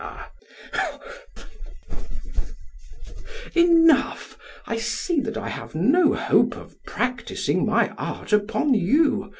[0.01, 1.15] PHAEDRUS:
[3.55, 4.35] Enough;
[4.65, 9.29] I see that I have no hope of practising my art upon you.